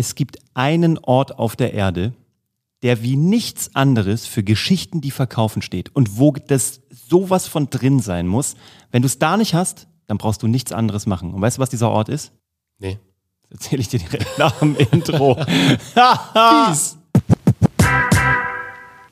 [0.00, 2.14] Es gibt einen Ort auf der Erde,
[2.80, 8.00] der wie nichts anderes für Geschichten, die verkaufen steht und wo das sowas von drin
[8.00, 8.56] sein muss.
[8.90, 11.34] Wenn du es da nicht hast, dann brauchst du nichts anderes machen.
[11.34, 12.32] Und weißt du, was dieser Ort ist?
[12.78, 12.98] Nee.
[13.42, 15.34] Das erzähle ich dir direkt nach dem Intro.
[16.64, 16.96] Fies.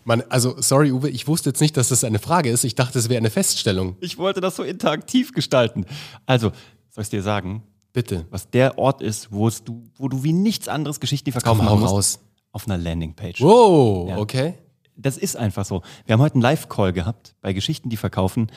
[0.05, 2.65] Man, also, sorry, Uwe, ich wusste jetzt nicht, dass das eine Frage ist.
[2.65, 3.99] Ich dachte, es wäre eine Feststellung.
[4.01, 5.85] Ich wollte das so interaktiv gestalten.
[6.25, 6.51] Also,
[6.89, 7.63] soll ich dir sagen,
[8.03, 8.27] Bitte.
[8.31, 11.81] was der Ort ist, wo, es du, wo du wie nichts anderes Geschichten verkaufen Komm,
[11.81, 11.93] musst?
[11.93, 12.19] raus.
[12.53, 13.41] Auf einer Landingpage.
[13.41, 14.19] Wow, Ja.
[14.19, 14.55] okay.
[14.97, 15.83] Das ist einfach so.
[16.07, 18.49] Wir haben heute einen Live-Call gehabt bei Geschichten, die verkaufen.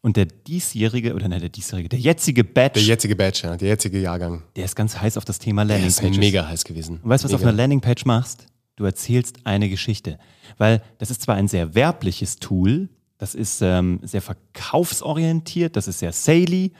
[0.00, 3.68] Und der diesjährige, oder nein, der diesjährige, der jetzige Batch, Der jetzige Batch, ja, der
[3.68, 4.42] jetzige Jahrgang.
[4.56, 7.00] der ist ganz heiß auf das Thema Der ist mega heiß gewesen.
[7.02, 8.46] Und weißt du, was du auf einer Landingpage machst?
[8.76, 10.18] Du erzählst eine Geschichte.
[10.58, 12.88] Weil das ist zwar ein sehr werbliches Tool,
[13.18, 16.72] das ist ähm, sehr verkaufsorientiert, das ist sehr saley,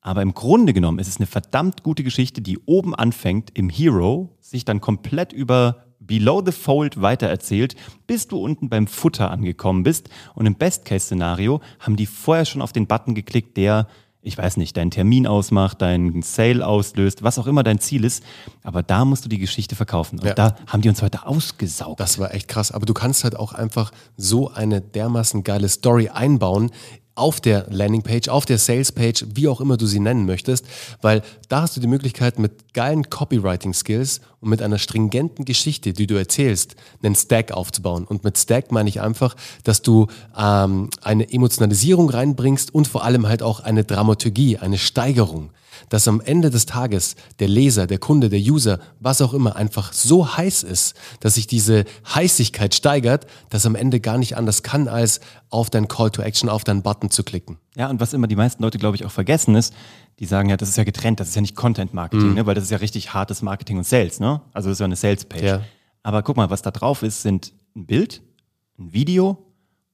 [0.00, 4.36] aber im Grunde genommen ist es eine verdammt gute Geschichte, die oben anfängt im Hero,
[4.40, 10.08] sich dann komplett über Below the Fold weitererzählt, bis du unten beim Futter angekommen bist.
[10.34, 13.86] Und im Best-Case-Szenario haben die vorher schon auf den Button geklickt, der
[14.22, 18.22] ich weiß nicht, deinen Termin ausmacht, deinen Sale auslöst, was auch immer dein Ziel ist.
[18.62, 20.18] Aber da musst du die Geschichte verkaufen.
[20.18, 20.34] Und Ja.
[20.34, 22.00] da haben die uns heute ausgesaugt.
[22.00, 22.70] Das war echt krass.
[22.70, 26.70] Aber du kannst halt auch einfach so eine dermaßen geile Story einbauen
[27.14, 30.64] auf der Landingpage, auf der Salespage, wie auch immer du sie nennen möchtest,
[31.02, 36.06] weil da hast du die Möglichkeit mit geilen Copywriting-Skills und mit einer stringenten Geschichte, die
[36.06, 38.04] du erzählst, einen Stack aufzubauen.
[38.04, 43.28] Und mit Stack meine ich einfach, dass du ähm, eine Emotionalisierung reinbringst und vor allem
[43.28, 45.50] halt auch eine Dramaturgie, eine Steigerung
[45.88, 49.92] dass am Ende des Tages der Leser, der Kunde, der User, was auch immer, einfach
[49.92, 54.88] so heiß ist, dass sich diese Heißigkeit steigert, dass am Ende gar nicht anders kann,
[54.88, 57.58] als auf dein Call to Action, auf deinen Button zu klicken.
[57.76, 59.74] Ja, und was immer die meisten Leute, glaube ich, auch vergessen ist,
[60.18, 62.46] die sagen ja, das ist ja getrennt, das ist ja nicht Content Marketing, ne?
[62.46, 64.42] weil das ist ja richtig hartes Marketing und Sales, ne?
[64.52, 65.42] Also das ist ja eine Sales Page.
[65.42, 65.62] Ja.
[66.02, 68.22] Aber guck mal, was da drauf ist, sind ein Bild,
[68.78, 69.46] ein Video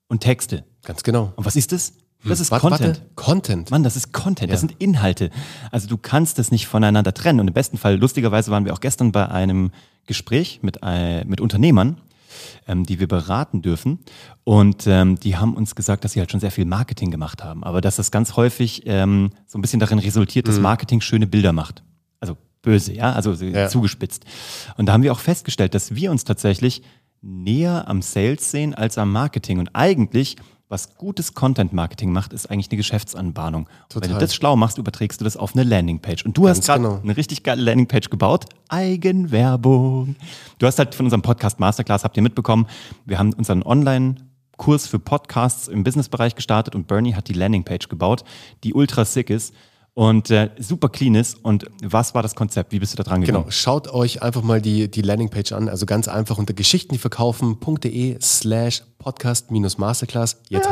[0.08, 0.64] und Texte.
[0.84, 1.32] Ganz genau.
[1.36, 1.92] Und was ist das?
[2.28, 2.96] Das ist Warte, Content.
[2.98, 3.10] Warte.
[3.14, 3.70] Content.
[3.70, 5.30] Mann, das ist Content, das sind Inhalte.
[5.70, 7.40] Also du kannst das nicht voneinander trennen.
[7.40, 9.70] Und im besten Fall, lustigerweise waren wir auch gestern bei einem
[10.06, 12.00] Gespräch mit, äh, mit Unternehmern,
[12.68, 13.98] ähm, die wir beraten dürfen.
[14.44, 17.64] Und ähm, die haben uns gesagt, dass sie halt schon sehr viel Marketing gemacht haben.
[17.64, 21.52] Aber dass das ganz häufig ähm, so ein bisschen darin resultiert, dass Marketing schöne Bilder
[21.52, 21.82] macht.
[22.20, 23.68] Also böse, ja, also Ja.
[23.68, 24.24] zugespitzt.
[24.76, 26.82] Und da haben wir auch festgestellt, dass wir uns tatsächlich
[27.22, 29.58] näher am Sales sehen als am Marketing.
[29.58, 30.36] Und eigentlich,
[30.68, 33.68] was gutes Content-Marketing macht, ist eigentlich eine Geschäftsanbahnung.
[33.94, 36.24] Wenn du das schlau machst, überträgst du das auf eine Landingpage.
[36.24, 37.00] Und du hast Ganz gerade genau.
[37.02, 38.46] eine richtig geile Landingpage gebaut.
[38.68, 40.16] Eigenwerbung.
[40.58, 42.66] Du hast halt von unserem Podcast Masterclass, habt ihr mitbekommen,
[43.04, 44.16] wir haben unseren Online-
[44.56, 48.24] Kurs für Podcasts im Businessbereich gestartet und Bernie hat die Landingpage gebaut,
[48.64, 49.52] die ultra sick ist
[49.92, 51.42] und äh, super clean ist.
[51.44, 52.72] Und was war das Konzept?
[52.72, 53.42] Wie bist du da dran gegangen?
[53.42, 55.68] Genau, schaut euch einfach mal die, die Landingpage an.
[55.68, 60.38] Also ganz einfach unter geschichtendieverkaufen.de slash podcast-masterclass.
[60.48, 60.68] Jetzt,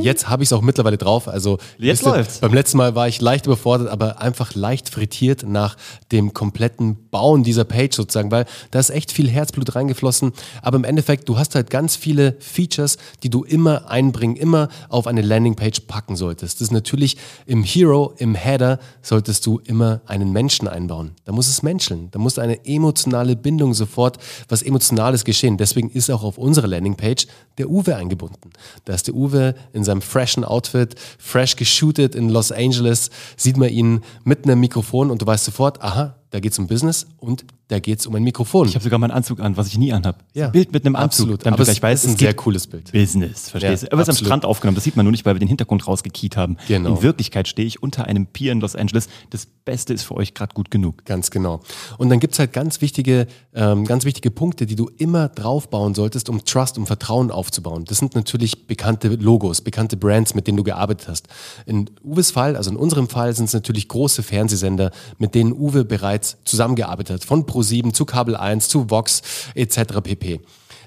[0.00, 1.26] jetzt habe ich es auch mittlerweile drauf.
[1.26, 2.38] Also Jetzt ihr, läuft's.
[2.40, 5.76] beim letzten Mal war ich leicht überfordert, aber einfach leicht frittiert nach
[6.12, 10.32] dem kompletten Bauen dieser Page sozusagen, weil da ist echt viel Herzblut reingeflossen.
[10.60, 15.06] Aber im Endeffekt, du hast halt ganz viele Features, die du immer einbringen, immer auf
[15.06, 16.56] eine Landingpage packen solltest.
[16.56, 17.16] Das ist natürlich
[17.46, 21.12] im Hero, im Header solltest du immer einen Menschen einbauen.
[21.24, 22.08] Da muss es menscheln.
[22.10, 25.56] Da muss eine emotionale Bindung sofort, was Emotionales geschehen.
[25.56, 28.50] Deswegen ist auch auf unserer Landingpage der Uwe eingebunden.
[28.84, 33.68] Da ist der Uwe in seinem freshen Outfit, fresh geshootet in Los Angeles, sieht man
[33.68, 37.44] ihn mit einem Mikrofon und du weißt sofort, aha, da geht es um Business und
[37.68, 38.66] da geht es um ein Mikrofon.
[38.66, 40.24] Ich habe sogar meinen Anzug an, was ich nie anhab.
[40.34, 41.46] Ja, Ein Bild mit einem Anzug, absolut.
[41.46, 42.90] damit Aber es gleich weißt, ist ein es sehr cooles Bild.
[42.92, 43.92] Business, verstehst Ja, du?
[43.92, 44.24] Aber es ist am.
[44.24, 46.56] Strand aufgenommen, das sieht man nur nicht, weil wir den Hintergrund rausgekiet haben.
[46.66, 46.90] Genau.
[46.96, 49.08] In Wirklichkeit stehe ich unter einem Pier in Los Angeles.
[49.30, 51.04] Das Beste ist für euch gerade gut genug.
[51.04, 51.60] Ganz genau.
[51.98, 56.30] Und dann gibt's halt ganz wichtige, ähm, ganz wichtige Punkte, die du immer draufbauen solltest,
[56.30, 57.84] um Trust, um Vertrauen aufzubauen.
[57.84, 61.28] Das sind natürlich bekannte Logos, bekannte Brands, mit denen du gearbeitet hast.
[61.66, 65.84] In Uwes Fall, also in unserem Fall, sind es natürlich große Fernsehsender, mit denen Uwe
[65.84, 67.24] bereits zusammengearbeitet hat.
[67.24, 69.22] Von Pro7 zu Kabel 1 zu Vox
[69.54, 70.00] etc.
[70.02, 70.40] pp.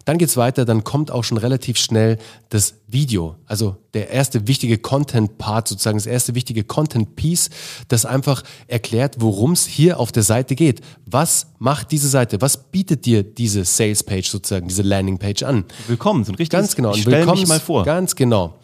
[0.05, 2.17] Dann geht's weiter, dann kommt auch schon relativ schnell
[2.49, 7.51] das Video, also der erste wichtige Content-Part sozusagen, das erste wichtige Content-Piece,
[7.87, 10.81] das einfach erklärt, worum es hier auf der Seite geht.
[11.05, 12.41] Was macht diese Seite?
[12.41, 15.65] Was bietet dir diese Sales-Page sozusagen, diese Landing-Page an?
[15.87, 16.95] Willkommen, so ein richtiges Ganz genau.
[16.95, 17.83] Ich stell mich mal vor.
[17.83, 18.55] Ganz genau.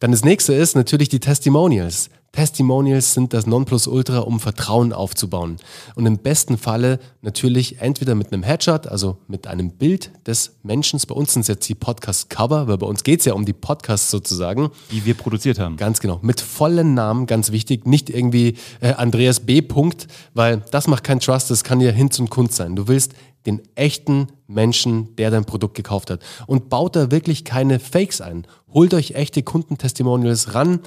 [0.00, 2.10] Dann das nächste ist natürlich die Testimonials.
[2.38, 5.56] Testimonials sind das Nonplusultra, um Vertrauen aufzubauen.
[5.96, 11.00] Und im besten Falle natürlich entweder mit einem Headshot, also mit einem Bild des Menschen.
[11.08, 13.52] Bei uns sind es jetzt die Podcast-Cover, weil bei uns geht es ja um die
[13.52, 14.70] Podcasts sozusagen.
[14.92, 15.76] Die wir produziert haben.
[15.76, 16.20] Ganz genau.
[16.22, 17.88] Mit vollen Namen, ganz wichtig.
[17.88, 19.60] Nicht irgendwie äh, Andreas B.
[19.60, 22.76] Punkt, weil das macht kein Trust, das kann ja Hinz und Kunst sein.
[22.76, 23.14] Du willst
[23.46, 26.20] den echten Menschen, der dein Produkt gekauft hat.
[26.46, 28.46] Und baut da wirklich keine Fakes ein.
[28.72, 30.80] Holt euch echte Kundentestimonials ran.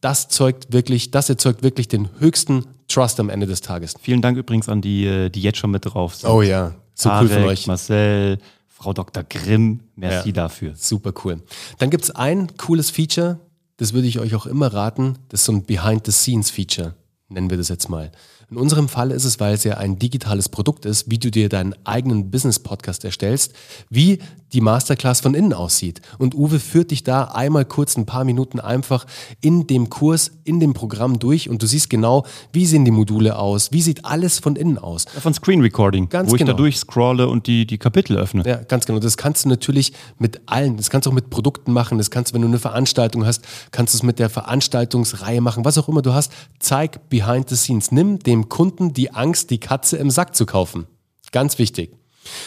[0.00, 3.94] Das zeugt wirklich, das erzeugt wirklich den höchsten Trust am Ende des Tages.
[4.00, 6.30] Vielen Dank übrigens an die, äh, die jetzt schon mit drauf sind.
[6.30, 7.66] Oh ja, so Tarek, cool von euch.
[7.66, 9.24] Marcel, Frau Dr.
[9.24, 10.32] Grimm, merci Ja.
[10.32, 10.72] dafür.
[10.76, 11.42] Super cool.
[11.78, 13.40] Dann gibt es ein cooles Feature,
[13.76, 15.16] das würde ich euch auch immer raten.
[15.28, 16.94] Das ist so ein Behind-the-Scenes-Feature,
[17.28, 18.10] nennen wir das jetzt mal.
[18.50, 21.48] In unserem Fall ist es, weil es ja ein digitales Produkt ist, wie du dir
[21.48, 23.52] deinen eigenen Business-Podcast erstellst,
[23.90, 24.20] wie
[24.52, 26.00] die Masterclass von innen aussieht.
[26.18, 29.06] Und Uwe führt dich da einmal kurz ein paar Minuten einfach
[29.40, 33.38] in dem Kurs, in dem Programm durch und du siehst genau, wie sehen die Module
[33.38, 35.04] aus, wie sieht alles von innen aus.
[35.20, 36.52] Von Screen Recording, Ganz wo ich genau.
[36.52, 38.42] da durchscrolle und die, die Kapitel öffne.
[38.46, 38.98] Ja, ganz genau.
[38.98, 42.30] Das kannst du natürlich mit allen, das kannst du auch mit Produkten machen, das kannst
[42.30, 45.88] du, wenn du eine Veranstaltung hast, kannst du es mit der Veranstaltungsreihe machen, was auch
[45.88, 46.32] immer du hast.
[46.58, 47.92] Zeig behind the scenes.
[47.92, 50.86] Nimm dem Kunden die Angst, die Katze im Sack zu kaufen.
[51.32, 51.97] Ganz wichtig.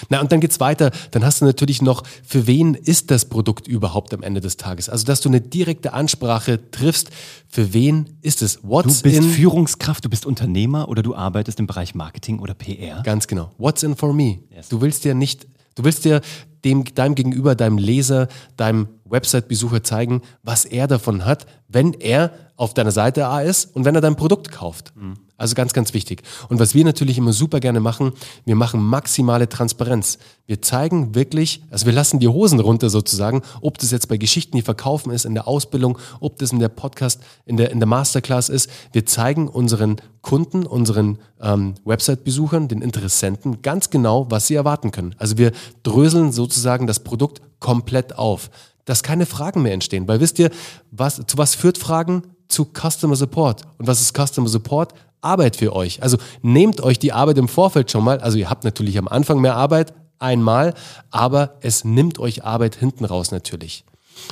[0.09, 0.91] Na, und dann geht's weiter.
[1.11, 4.89] Dann hast du natürlich noch, für wen ist das Produkt überhaupt am Ende des Tages?
[4.89, 7.09] Also, dass du eine direkte Ansprache triffst.
[7.47, 8.61] Für wen ist es?
[8.61, 9.23] Du What's bist in?
[9.23, 13.01] Führungskraft, du bist Unternehmer oder du arbeitest im Bereich Marketing oder PR.
[13.03, 13.51] Ganz genau.
[13.57, 14.39] What's in for me?
[14.55, 14.69] Yes.
[14.69, 16.21] Du willst dir nicht, du willst dir
[16.63, 18.27] dem, deinem Gegenüber, deinem Leser,
[18.57, 23.85] deinem Website-Besucher zeigen, was er davon hat, wenn er auf deiner Seite A ist und
[23.85, 24.93] wenn er dein Produkt kauft.
[25.41, 26.21] Also ganz, ganz wichtig.
[26.49, 28.11] Und was wir natürlich immer super gerne machen,
[28.45, 30.19] wir machen maximale Transparenz.
[30.45, 34.55] Wir zeigen wirklich, also wir lassen die Hosen runter sozusagen, ob das jetzt bei Geschichten,
[34.55, 37.87] die verkaufen ist, in der Ausbildung, ob das in der Podcast, in der, in der
[37.87, 38.69] Masterclass ist.
[38.91, 45.15] Wir zeigen unseren Kunden, unseren ähm, Website-Besuchern, den Interessenten ganz genau, was sie erwarten können.
[45.17, 48.51] Also wir dröseln sozusagen das Produkt komplett auf,
[48.85, 50.07] dass keine Fragen mehr entstehen.
[50.07, 50.51] Weil wisst ihr,
[50.91, 52.21] was, zu was führt Fragen?
[52.51, 53.63] Zu Customer Support.
[53.77, 54.93] Und was ist Customer Support?
[55.21, 56.01] Arbeit für euch.
[56.01, 58.19] Also nehmt euch die Arbeit im Vorfeld schon mal.
[58.19, 60.73] Also ihr habt natürlich am Anfang mehr Arbeit, einmal,
[61.09, 63.83] aber es nimmt euch Arbeit hinten raus natürlich.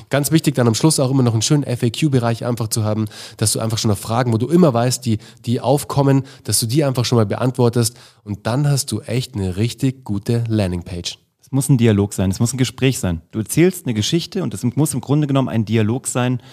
[0.10, 3.06] Ganz wichtig, dann am Schluss auch immer noch einen schönen FAQ-Bereich einfach zu haben,
[3.38, 6.68] dass du einfach schon noch Fragen, wo du immer weißt, die, die aufkommen, dass du
[6.68, 11.18] die einfach schon mal beantwortest und dann hast du echt eine richtig gute Landingpage.
[11.50, 13.24] Es muss ein Dialog sein, es muss ein Gespräch sein.
[13.32, 16.44] Du erzählst eine Geschichte und es muss im Grunde genommen ein Dialog sein,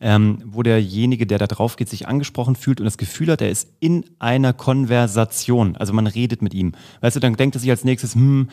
[0.00, 3.50] ähm, wo derjenige, der da drauf geht, sich angesprochen fühlt und das Gefühl hat, er
[3.50, 5.76] ist in einer Konversation.
[5.76, 6.70] Also man redet mit ihm.
[7.00, 8.48] Weißt du, dann denkt er sich als nächstes, hm,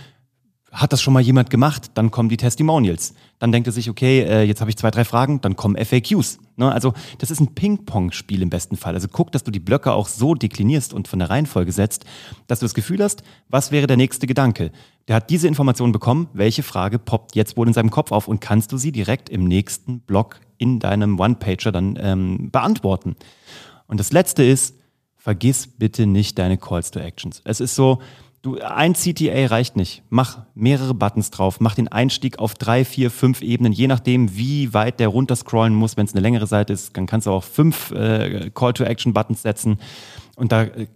[0.72, 1.92] hat das schon mal jemand gemacht?
[1.96, 3.14] Dann kommen die Testimonials.
[3.40, 6.40] Dann denkt er sich, okay, äh, jetzt habe ich zwei, drei Fragen, dann kommen FAQs.
[6.56, 6.72] Ne?
[6.72, 8.94] Also das ist ein Ping-Pong-Spiel im besten Fall.
[8.94, 12.06] Also guck, dass du die Blöcke auch so deklinierst und von der Reihenfolge setzt,
[12.48, 14.72] dass du das Gefühl hast, was wäre der nächste Gedanke?
[15.10, 18.40] Der hat diese Information bekommen, welche Frage poppt jetzt wohl in seinem Kopf auf und
[18.40, 23.16] kannst du sie direkt im nächsten Block in deinem One-Pager dann ähm, beantworten.
[23.88, 24.76] Und das Letzte ist,
[25.18, 27.42] vergiss bitte nicht deine Calls to Actions.
[27.44, 28.00] Es ist so,
[28.42, 30.04] du, ein CTA reicht nicht.
[30.10, 34.74] Mach mehrere Buttons drauf, mach den Einstieg auf drei, vier, fünf Ebenen, je nachdem, wie
[34.74, 35.98] weit der runterscrollen muss.
[35.98, 39.14] Wenn es eine längere Seite ist, dann kannst du auch fünf äh, Call to Action
[39.14, 39.78] Buttons setzen.
[40.36, 40.88] Und da äh,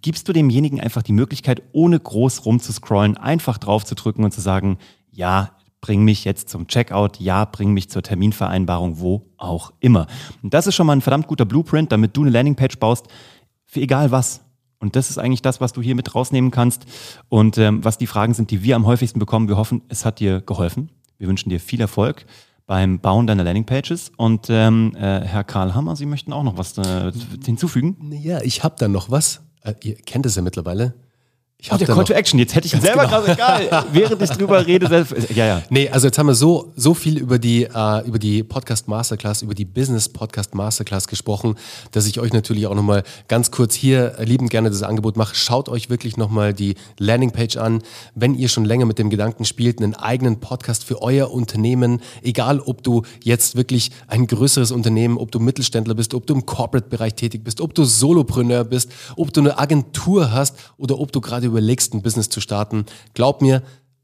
[0.00, 4.40] gibst du demjenigen einfach die Möglichkeit, ohne groß rumzuscrollen, einfach drauf zu drücken und zu
[4.40, 4.78] sagen,
[5.10, 5.50] ja,
[5.80, 10.06] bring mich jetzt zum Checkout, ja, bring mich zur Terminvereinbarung, wo auch immer.
[10.42, 13.06] Und das ist schon mal ein verdammt guter Blueprint, damit du eine Landingpage baust,
[13.66, 14.40] für egal was.
[14.78, 16.84] Und das ist eigentlich das, was du hier mit rausnehmen kannst
[17.28, 19.48] und ähm, was die Fragen sind, die wir am häufigsten bekommen.
[19.48, 20.90] Wir hoffen, es hat dir geholfen.
[21.18, 22.26] Wir wünschen dir viel Erfolg
[22.66, 24.12] beim Bauen deiner Landingpages.
[24.16, 27.12] Und ähm, äh, Herr Karl Hammer, Sie möchten auch noch was äh,
[27.44, 28.12] hinzufügen?
[28.12, 29.42] Ja, ich habe da noch was.
[29.62, 30.94] Äh, ihr kennt es ja mittlerweile.
[31.56, 32.38] Ich Oh, der Call noch- to Action.
[32.38, 33.22] Jetzt hätte ich ihn selber genau.
[33.22, 33.86] gerade egal.
[33.92, 35.62] Während ich drüber rede, selbst, ja, ja.
[35.70, 39.40] Nee, also jetzt haben wir so, so viel über die, äh, über die Podcast Masterclass,
[39.40, 41.54] über die Business Podcast Masterclass gesprochen,
[41.92, 45.34] dass ich euch natürlich auch nochmal ganz kurz hier liebend gerne das Angebot mache.
[45.34, 47.82] Schaut euch wirklich nochmal die Landingpage an.
[48.14, 52.60] Wenn ihr schon länger mit dem Gedanken spielt, einen eigenen Podcast für euer Unternehmen, egal
[52.60, 57.14] ob du jetzt wirklich ein größeres Unternehmen, ob du Mittelständler bist, ob du im Corporate-Bereich
[57.14, 61.43] tätig bist, ob du Solopreneur bist, ob du eine Agentur hast oder ob du gerade
[61.46, 62.86] überlegst, ein Business zu starten.
[63.14, 63.62] Glaub mir,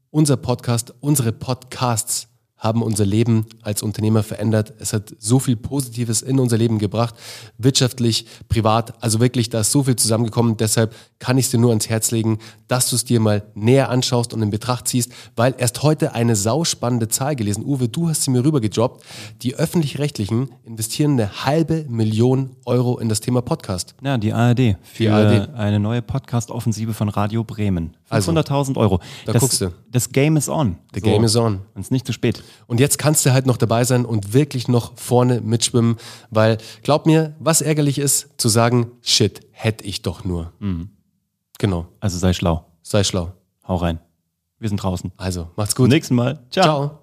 [0.09, 2.27] unser Podcast, unsere Podcasts
[2.61, 4.73] haben unser Leben als Unternehmer verändert.
[4.79, 7.15] Es hat so viel Positives in unser Leben gebracht,
[7.57, 8.93] wirtschaftlich, privat.
[9.03, 10.57] Also wirklich, da ist so viel zusammengekommen.
[10.57, 12.37] Deshalb kann ich es dir nur ans Herz legen,
[12.67, 16.35] dass du es dir mal näher anschaust und in Betracht ziehst, weil erst heute eine
[16.35, 17.65] sauspannende Zahl gelesen.
[17.65, 19.03] Uwe, du hast sie mir rübergedroppt.
[19.41, 23.95] Die öffentlich-rechtlichen investieren eine halbe Million Euro in das Thema Podcast.
[24.03, 25.49] Ja, die ARD für Die ARD.
[25.55, 27.97] eine neue Podcast-Offensive von Radio Bremen.
[28.07, 28.99] Also, 500.000 Euro.
[29.25, 29.71] da das, guckst du.
[29.89, 30.77] Das Game is on.
[30.93, 31.61] The game is on.
[31.73, 32.43] Und es ist nicht zu spät.
[32.67, 35.97] Und jetzt kannst du halt noch dabei sein und wirklich noch vorne mitschwimmen,
[36.29, 40.51] weil glaub mir, was ärgerlich ist, zu sagen, shit, hätte ich doch nur.
[41.59, 42.65] Genau, Also sei schlau.
[42.81, 43.33] sei schlau.
[43.67, 43.99] Hau rein.
[44.59, 45.11] Wir sind draußen.
[45.17, 45.91] Also, macht's Zum gut.
[45.91, 46.39] nächsten Mal.
[46.51, 46.63] Ciao.
[46.63, 47.00] Ciao.